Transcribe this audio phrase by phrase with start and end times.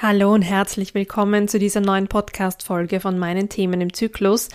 [0.00, 4.48] Hallo und herzlich willkommen zu dieser neuen Podcast-Folge von meinen Themen im Zyklus,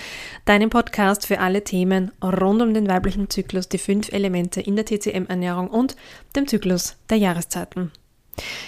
[0.45, 4.85] deinem Podcast für alle Themen rund um den weiblichen Zyklus, die fünf Elemente in der
[4.85, 5.97] TCM-Ernährung und
[6.37, 7.91] dem Zyklus der Jahreszeiten.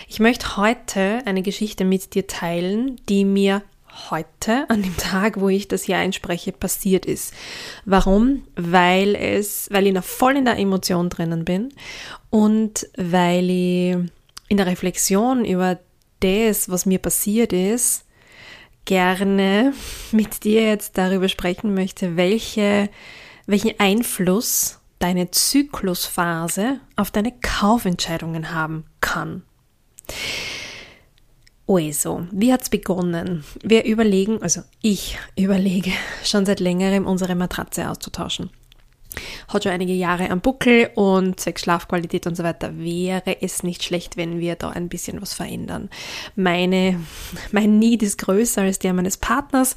[0.09, 3.61] Ich möchte heute eine Geschichte mit dir teilen, die mir
[4.09, 7.33] heute, an dem Tag, wo ich das Jahr einspreche, passiert ist.
[7.85, 8.43] Warum?
[8.57, 11.69] Weil es, weil ich noch voll in der Emotion drinnen bin
[12.31, 13.95] und weil ich
[14.49, 15.79] in der Reflexion über
[16.19, 18.05] das, was mir passiert ist,
[18.85, 19.73] gerne
[20.11, 22.89] mit dir jetzt darüber sprechen möchte, welche,
[23.45, 29.43] welchen Einfluss deine Zyklusphase auf deine Kaufentscheidungen haben kann.
[31.67, 33.43] Also, wie hat's begonnen?
[33.63, 35.91] Wir überlegen, also ich überlege
[36.23, 38.51] schon seit längerem unsere Matratze auszutauschen
[39.47, 43.83] hat schon einige Jahre am Buckel und zwecks Schlafqualität und so weiter wäre es nicht
[43.83, 45.89] schlecht, wenn wir da ein bisschen was verändern.
[46.35, 46.99] Meine,
[47.51, 49.75] mein Need ist größer als der meines Partners.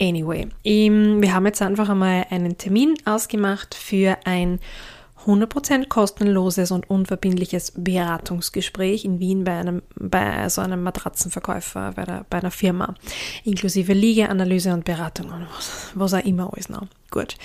[0.00, 4.58] Anyway, wir haben jetzt einfach einmal einen Termin ausgemacht für ein
[5.26, 12.26] 100% kostenloses und unverbindliches Beratungsgespräch in Wien bei einem, bei so einem Matratzenverkäufer, bei, der,
[12.30, 12.94] bei einer Firma,
[13.44, 16.86] inklusive Liegeanalyse und Beratung und was, was auch immer alles noch.
[17.10, 17.36] Gut.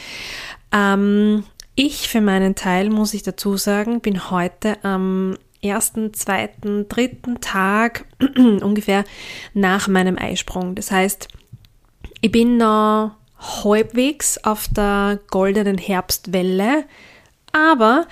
[0.71, 1.43] Ähm,
[1.75, 8.05] ich für meinen Teil, muss ich dazu sagen, bin heute am ersten, zweiten, dritten Tag
[8.37, 9.03] ungefähr
[9.53, 10.75] nach meinem Eisprung.
[10.75, 11.27] Das heißt,
[12.21, 16.85] ich bin noch halbwegs auf der goldenen Herbstwelle,
[17.55, 18.07] aber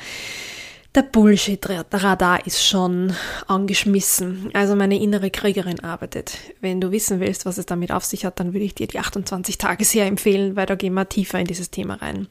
[0.95, 3.13] der Bullshit-Radar ist schon
[3.47, 4.52] angeschmissen.
[4.53, 6.38] Also meine innere Kriegerin arbeitet.
[6.61, 9.00] Wenn du wissen willst, was es damit auf sich hat, dann würde ich dir die
[9.00, 12.27] 28 Tage sehr empfehlen, weil da gehen wir tiefer in dieses Thema rein.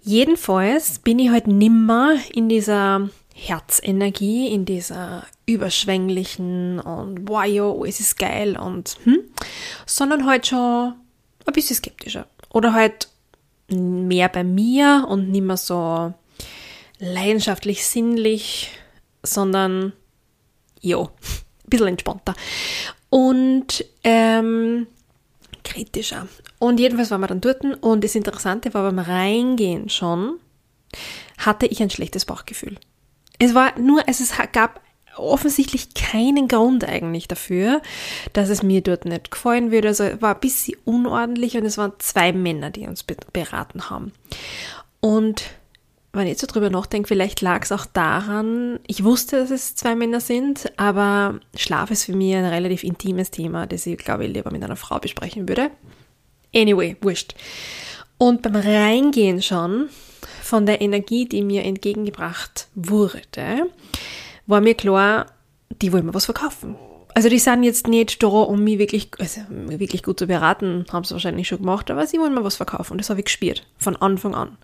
[0.00, 7.84] Jedenfalls bin ich heute halt nimmer in dieser Herzenergie, in dieser überschwänglichen und wow, yo,
[7.84, 9.18] es ist geil und hm,
[9.84, 10.94] sondern heute halt schon
[11.44, 12.26] ein bisschen skeptischer.
[12.48, 13.10] Oder halt
[13.68, 16.14] mehr bei mir und nicht mehr so
[16.98, 18.70] leidenschaftlich sinnlich,
[19.22, 19.92] sondern
[20.80, 21.04] jo,
[21.64, 22.34] ein bisschen entspannter.
[23.10, 24.86] Und ähm,
[25.64, 26.28] kritischer.
[26.58, 30.38] Und jedenfalls waren wir dann dort und das Interessante war beim Reingehen schon,
[31.38, 32.78] hatte ich ein schlechtes Bauchgefühl.
[33.38, 34.80] Es war nur, es gab
[35.16, 37.82] offensichtlich keinen Grund eigentlich dafür,
[38.32, 39.88] dass es mir dort nicht gefallen würde.
[39.88, 44.12] Also war ein bisschen unordentlich und es waren zwei Männer, die uns beraten haben.
[45.00, 45.44] Und
[46.12, 49.94] wenn ich so drüber nachdenke, vielleicht lag es auch daran, ich wusste, dass es zwei
[49.94, 54.32] Männer sind, aber Schlaf ist für mich ein relativ intimes Thema, das ich, glaube ich,
[54.32, 55.70] lieber mit einer Frau besprechen würde.
[56.54, 57.34] Anyway, wurscht.
[58.16, 59.90] Und beim Reingehen schon
[60.42, 63.68] von der Energie, die mir entgegengebracht wurde,
[64.46, 65.26] war mir klar,
[65.82, 66.76] die wollen mir was verkaufen.
[67.14, 71.04] Also die sind jetzt nicht da, um mich wirklich, also wirklich gut zu beraten, haben
[71.04, 72.92] sie wahrscheinlich schon gemacht, aber sie wollen mir was verkaufen.
[72.92, 74.58] Und das habe ich gespürt, von Anfang an.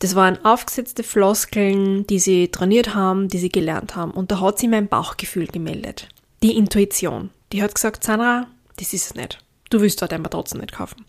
[0.00, 4.10] Das waren aufgesetzte Floskeln, die sie trainiert haben, die sie gelernt haben.
[4.10, 6.08] Und da hat sie mein Bauchgefühl gemeldet.
[6.42, 7.30] Die Intuition.
[7.52, 9.38] Die hat gesagt, Sandra, das ist es nicht.
[9.70, 11.04] Du willst dort einmal trotzdem nicht kaufen.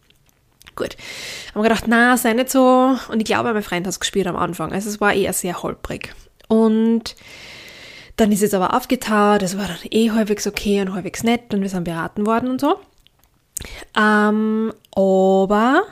[0.75, 0.95] Gut.
[1.53, 2.95] Haben gedacht, na, sei nicht so.
[3.09, 4.72] Und ich glaube, mein Freund hat es gespielt am Anfang.
[4.72, 6.13] Also es war eher sehr holprig.
[6.47, 7.16] Und
[8.17, 11.61] dann ist es aber aufgetaut, es war dann eh halbwegs okay und halbwegs nett und
[11.61, 12.79] wir sind beraten worden und so.
[13.95, 15.83] Ähm, aber,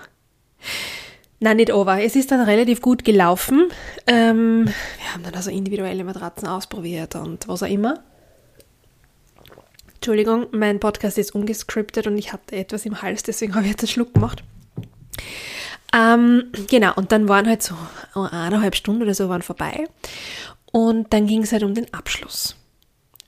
[1.40, 3.70] nein, nicht aber, es ist dann relativ gut gelaufen.
[4.08, 8.04] Ähm, wir haben dann also individuelle Matratzen ausprobiert und was auch immer.
[9.96, 13.82] Entschuldigung, mein Podcast ist ungescriptet und ich hatte etwas im Hals, deswegen habe ich jetzt
[13.82, 14.44] einen Schluck gemacht.
[15.96, 17.76] Ähm, genau, und dann waren halt so
[18.14, 19.88] eineinhalb Stunden oder so waren vorbei.
[20.72, 22.58] Und dann ging es halt um den Abschluss.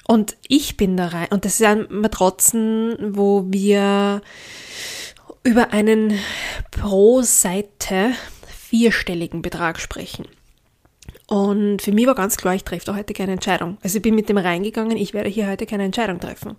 [0.06, 4.22] Und ich bin da rein, und das ist ein Matratzen, wo wir
[5.44, 6.20] über einen
[6.72, 8.12] pro Seite
[8.48, 10.28] vierstelligen Betrag sprechen.
[11.28, 13.78] Und für mich war ganz klar, ich treffe da heute keine Entscheidung.
[13.82, 16.56] Also ich bin mit dem reingegangen, ich werde hier heute keine Entscheidung treffen.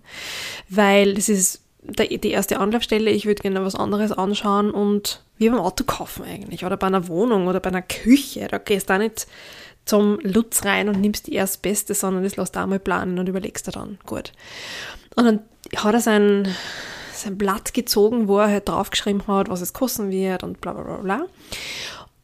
[0.69, 5.59] Weil das ist die erste Anlaufstelle, ich würde gerne was anderes anschauen und wie beim
[5.59, 6.65] Auto kaufen eigentlich.
[6.65, 8.47] Oder bei einer Wohnung oder bei einer Küche.
[8.47, 9.25] Da gehst du auch nicht
[9.85, 13.27] zum Lutz rein und nimmst die erst Beste, sondern das lässt du einmal planen und
[13.27, 13.97] überlegst du dann.
[14.05, 14.33] Gut.
[15.15, 15.39] Und dann
[15.75, 16.47] hat er sein,
[17.13, 20.83] sein Blatt gezogen, wo er halt draufgeschrieben hat, was es kosten wird und bla bla
[20.83, 21.25] bla bla.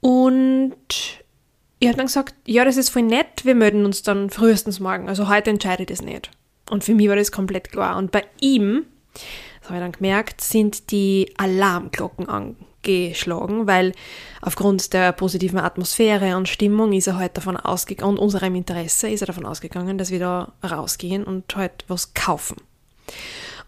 [0.02, 0.76] Und
[1.80, 5.10] ich habe dann gesagt, ja, das ist voll nett, wir melden uns dann frühestens morgen.
[5.10, 6.30] Also heute entscheide ich das nicht.
[6.70, 7.98] Und für mich war das komplett klar.
[7.98, 8.86] Und bei ihm,
[9.62, 13.92] das habe ich dann gemerkt, sind die Alarmglocken an, geschlagen, weil
[14.42, 19.22] aufgrund der positiven Atmosphäre und Stimmung ist er halt davon ausgegangen, und unserem Interesse ist
[19.22, 22.58] er davon ausgegangen, dass wir da rausgehen und halt was kaufen.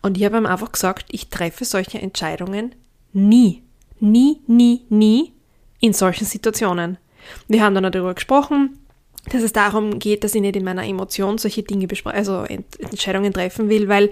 [0.01, 2.75] Und ich habe ihm einfach gesagt, ich treffe solche Entscheidungen
[3.11, 3.63] nie.
[3.99, 5.33] Nie, nie, nie
[5.79, 6.97] in solchen Situationen.
[7.47, 8.77] Wir haben dann darüber gesprochen,
[9.31, 13.69] dass es darum geht, dass ich nicht in meiner Emotion solche Dinge also Entscheidungen treffen
[13.69, 14.09] will, weil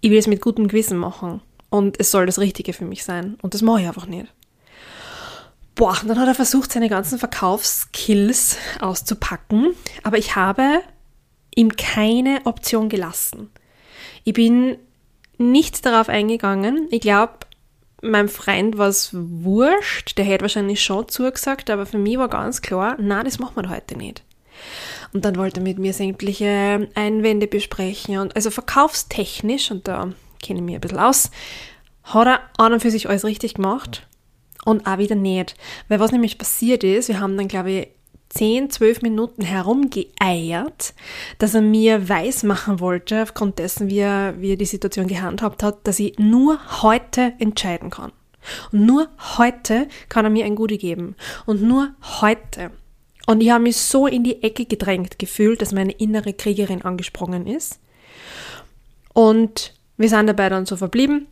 [0.00, 1.40] ich will es mit gutem Gewissen machen.
[1.70, 3.36] Und es soll das Richtige für mich sein.
[3.42, 4.32] Und das mache ich einfach nicht.
[5.74, 9.74] Boah, dann hat er versucht, seine ganzen Verkaufskills auszupacken.
[10.02, 10.80] Aber ich habe
[11.54, 13.50] ihm keine Option gelassen.
[14.24, 14.76] Ich bin
[15.36, 16.88] nicht darauf eingegangen.
[16.90, 17.34] Ich glaube,
[18.02, 20.18] meinem Freund war es wurscht.
[20.18, 23.70] Der hätte wahrscheinlich schon zugesagt, aber für mich war ganz klar, na, das machen wir
[23.70, 24.24] heute nicht.
[25.12, 30.12] Und dann wollte er mit mir sämtliche Einwände besprechen und also verkaufstechnisch, und da
[30.42, 31.30] kenne ich mich ein bisschen aus,
[32.04, 34.06] hat er an und für sich alles richtig gemacht
[34.64, 35.54] und auch wieder nicht.
[35.88, 37.88] Weil was nämlich passiert ist, wir haben dann, glaube ich,
[38.30, 40.94] 10, 12 Minuten herumgeeiert,
[41.38, 45.86] dass er mir weismachen wollte, aufgrund dessen, wie er, wie er die Situation gehandhabt hat,
[45.86, 48.12] dass ich nur heute entscheiden kann.
[48.72, 49.08] Und nur
[49.38, 51.16] heute kann er mir ein Gute geben.
[51.46, 52.70] Und nur heute.
[53.26, 57.46] Und ich habe mich so in die Ecke gedrängt gefühlt, dass meine innere Kriegerin angesprungen
[57.46, 57.80] ist.
[59.12, 61.26] Und wir sind dabei dann so verblieben,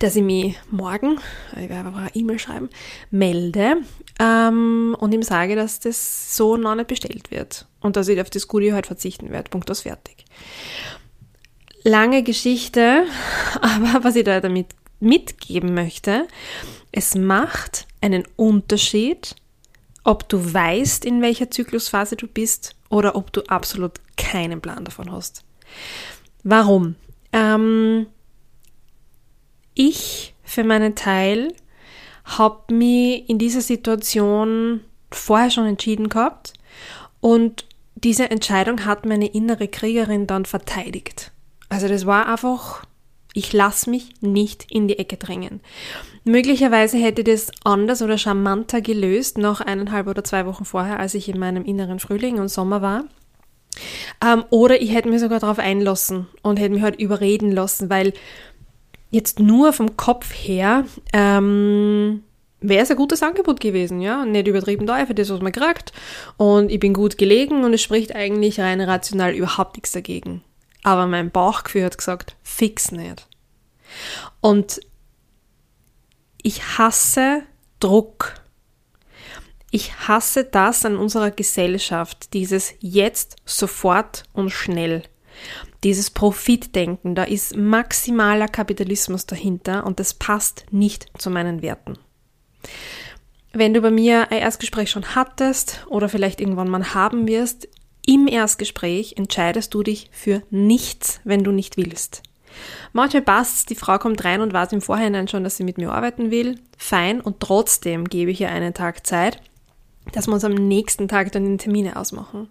[0.00, 1.18] dass ich mich morgen,
[1.52, 2.68] ich werde aber eine E-Mail schreiben,
[3.10, 3.78] melde
[4.20, 8.30] ähm, und ihm sage, dass das so noch nicht bestellt wird und dass ich auf
[8.30, 9.50] das Goodie halt verzichten werde.
[9.50, 10.24] Punkt aus fertig.
[11.82, 13.04] Lange Geschichte,
[13.60, 14.68] aber was ich da damit
[15.00, 16.28] mitgeben möchte,
[16.92, 19.34] es macht einen Unterschied,
[20.04, 25.10] ob du weißt, in welcher Zyklusphase du bist oder ob du absolut keinen Plan davon
[25.12, 25.44] hast.
[26.44, 26.96] Warum?
[27.32, 28.06] Ähm,
[29.74, 31.54] ich für meinen Teil
[32.24, 34.80] habe mich in dieser Situation
[35.10, 36.52] vorher schon entschieden gehabt
[37.20, 37.64] und
[37.94, 41.32] diese Entscheidung hat meine innere Kriegerin dann verteidigt.
[41.68, 42.84] Also das war einfach,
[43.34, 45.60] ich lasse mich nicht in die Ecke drängen.
[46.24, 51.28] Möglicherweise hätte das anders oder charmanter gelöst, noch eineinhalb oder zwei Wochen vorher, als ich
[51.28, 53.04] in meinem inneren Frühling und Sommer war.
[54.24, 58.12] Ähm, oder ich hätte mich sogar darauf einlassen und hätte mich halt überreden lassen, weil
[59.10, 62.22] jetzt nur vom Kopf her ähm,
[62.60, 65.92] wäre es ein gutes Angebot gewesen, ja, nicht übertrieben teuer für das, was man kriegt
[66.36, 70.42] und ich bin gut gelegen und es spricht eigentlich rein rational überhaupt nichts dagegen.
[70.82, 73.26] Aber mein Bauchgefühl hat gesagt, fix nicht.
[74.40, 74.80] Und
[76.42, 77.42] ich hasse
[77.80, 78.34] Druck.
[79.70, 85.02] Ich hasse das an unserer Gesellschaft, dieses jetzt, sofort und schnell.
[85.84, 91.98] Dieses Profitdenken, da ist maximaler Kapitalismus dahinter und das passt nicht zu meinen Werten.
[93.52, 97.68] Wenn du bei mir ein Erstgespräch schon hattest oder vielleicht irgendwann mal haben wirst,
[98.06, 102.22] im Erstgespräch entscheidest du dich für nichts, wenn du nicht willst.
[102.92, 105.92] Manchmal passt die Frau kommt rein und weiß im Vorhinein schon, dass sie mit mir
[105.92, 106.58] arbeiten will.
[106.76, 107.20] Fein.
[107.20, 109.40] Und trotzdem gebe ich ihr einen Tag Zeit,
[110.12, 112.48] dass wir uns am nächsten Tag dann die Termine ausmachen.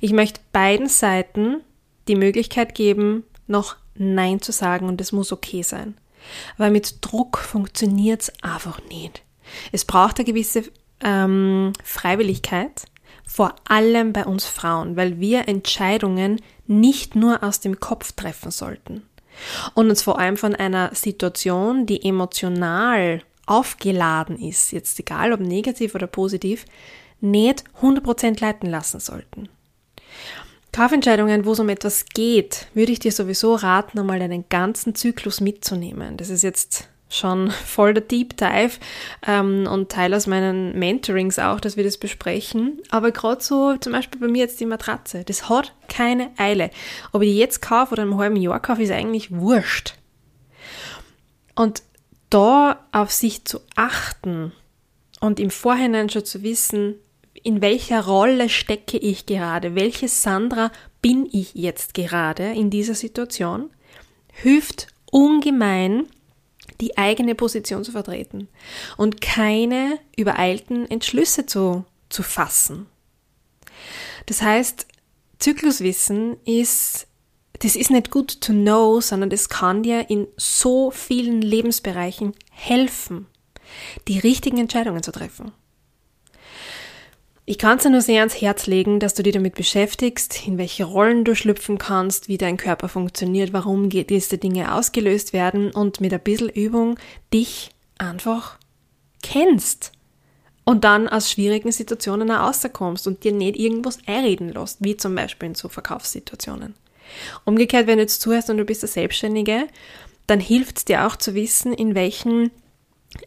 [0.00, 1.60] Ich möchte beiden Seiten
[2.08, 5.96] die Möglichkeit geben, noch Nein zu sagen und es muss okay sein.
[6.56, 9.22] Weil mit Druck funktioniert es einfach nicht.
[9.70, 10.64] Es braucht eine gewisse
[11.02, 12.86] ähm, Freiwilligkeit,
[13.26, 19.02] vor allem bei uns Frauen, weil wir Entscheidungen nicht nur aus dem Kopf treffen sollten
[19.74, 25.94] und uns vor allem von einer Situation, die emotional aufgeladen ist, jetzt egal ob negativ
[25.94, 26.64] oder positiv,
[27.20, 29.48] nicht 100% leiten lassen sollten.
[30.72, 35.40] Kaufentscheidungen, wo es um etwas geht, würde ich dir sowieso raten, einmal deinen ganzen Zyklus
[35.40, 36.16] mitzunehmen.
[36.16, 38.78] Das ist jetzt schon voll der Deep Dive
[39.26, 42.80] ähm, und Teil aus meinen Mentorings auch, dass wir das besprechen.
[42.90, 46.70] Aber gerade so, zum Beispiel bei mir jetzt die Matratze, das hat keine Eile.
[47.12, 49.94] Ob ich die jetzt kaufe oder im halben Jahr kaufe, ist eigentlich wurscht.
[51.54, 51.82] Und
[52.32, 54.52] da auf sich zu achten
[55.20, 56.94] und im Vorhinein schon zu wissen,
[57.42, 60.70] in welcher Rolle stecke ich gerade, welche Sandra
[61.02, 63.70] bin ich jetzt gerade in dieser Situation,
[64.32, 66.06] hilft ungemein,
[66.80, 68.48] die eigene Position zu vertreten
[68.96, 72.86] und keine übereilten Entschlüsse zu, zu fassen.
[74.26, 74.86] Das heißt,
[75.38, 77.08] Zykluswissen ist,
[77.60, 83.26] das ist nicht good to know, sondern das kann dir in so vielen Lebensbereichen helfen,
[84.08, 85.52] die richtigen Entscheidungen zu treffen.
[87.44, 90.58] Ich kann es dir nur sehr ans Herz legen, dass du dich damit beschäftigst, in
[90.58, 96.00] welche Rollen du schlüpfen kannst, wie dein Körper funktioniert, warum diese Dinge ausgelöst werden und
[96.00, 96.98] mit ein bisschen Übung
[97.34, 98.58] dich einfach
[99.22, 99.92] kennst
[100.64, 105.14] und dann aus schwierigen Situationen auch rauskommst und dir nicht irgendwas einreden lässt, wie zum
[105.14, 106.74] Beispiel in so Verkaufssituationen.
[107.44, 109.66] Umgekehrt, wenn du jetzt zuhörst und du bist der Selbstständige,
[110.26, 112.50] dann hilft es dir auch zu wissen, in welchen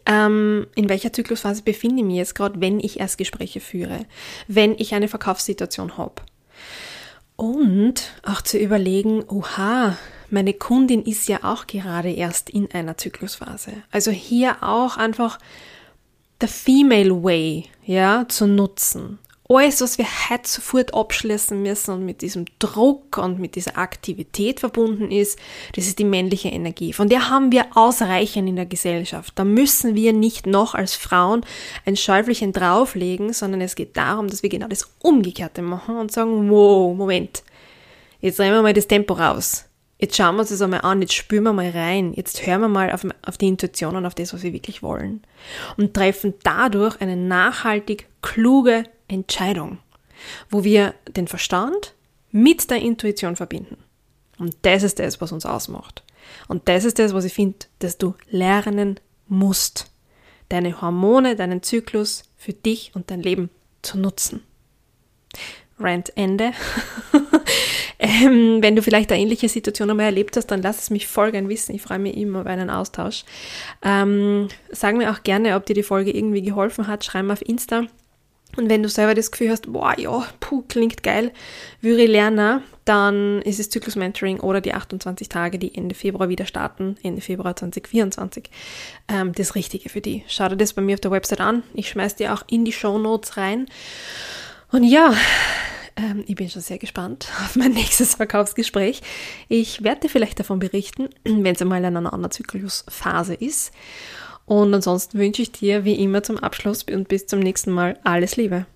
[0.04, 4.06] ähm, in welcher Zyklusphase befinde ich mich jetzt gerade, wenn ich Erstgespräche führe,
[4.48, 6.22] wenn ich eine Verkaufssituation habe.
[7.36, 9.96] Und auch zu überlegen, oha,
[10.30, 13.72] meine Kundin ist ja auch gerade erst in einer Zyklusphase.
[13.90, 15.38] Also hier auch einfach
[16.40, 22.22] der Female Way, ja, zu nutzen alles, was wir heute sofort abschließen müssen und mit
[22.22, 25.38] diesem Druck und mit dieser Aktivität verbunden ist,
[25.74, 26.92] das ist die männliche Energie.
[26.92, 29.32] Von der haben wir ausreichend in der Gesellschaft.
[29.36, 31.44] Da müssen wir nicht noch als Frauen
[31.84, 36.50] ein Schäufelchen drauflegen, sondern es geht darum, dass wir genau das Umgekehrte machen und sagen,
[36.50, 37.44] wow, Moment,
[38.20, 39.66] jetzt drehen wir mal das Tempo raus.
[39.98, 42.68] Jetzt schauen wir uns das einmal an, jetzt spüren wir mal rein, jetzt hören wir
[42.68, 45.22] mal auf, auf die Intuition und auf das, was wir wirklich wollen.
[45.78, 49.78] Und treffen dadurch eine nachhaltig kluge Entscheidung,
[50.50, 51.94] wo wir den Verstand
[52.32, 53.78] mit der Intuition verbinden.
[54.38, 56.02] Und das ist das, was uns ausmacht.
[56.48, 59.90] Und das ist das, was ich finde, dass du lernen musst.
[60.48, 63.50] Deine Hormone, deinen Zyklus für dich und dein Leben
[63.82, 64.42] zu nutzen.
[65.78, 66.52] Rant Ende.
[67.98, 71.32] ähm, wenn du vielleicht eine ähnliche Situation einmal erlebt hast, dann lass es mich voll
[71.32, 71.74] gern wissen.
[71.74, 73.24] Ich freue mich immer über einen Austausch.
[73.82, 77.04] Ähm, sag mir auch gerne, ob dir die Folge irgendwie geholfen hat.
[77.04, 77.86] Schreib mir auf Insta
[78.56, 81.32] und wenn du selber das Gefühl hast, boah, ja, puh, klingt geil,
[81.80, 86.28] würde ich lernen, dann ist es Zyklus Mentoring oder die 28 Tage, die Ende Februar
[86.28, 88.50] wieder starten, Ende Februar 2024,
[89.08, 90.24] ähm, das Richtige für die.
[90.28, 91.62] Schau dir das bei mir auf der Website an.
[91.74, 93.66] Ich schmeiß dir auch in die Show Notes rein.
[94.70, 95.14] Und ja,
[95.96, 99.02] ähm, ich bin schon sehr gespannt auf mein nächstes Verkaufsgespräch.
[99.48, 103.72] Ich werde dir vielleicht davon berichten, wenn es einmal in einer anderen Zyklusphase ist.
[104.46, 108.36] Und ansonsten wünsche ich dir wie immer zum Abschluss und bis zum nächsten Mal alles
[108.36, 108.66] Liebe.